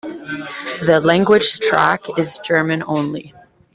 [0.81, 3.35] The language track is German only.